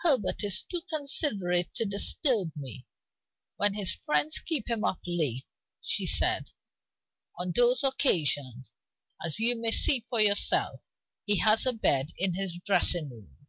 [0.00, 2.84] "Herbert is too considerate to disturb me,
[3.56, 5.46] when his friends keep him up late,"
[5.80, 6.50] she said.
[7.38, 8.70] "On those occasions,
[9.24, 10.82] as you may see for yourself,
[11.24, 13.46] he has a bed in his dressing room."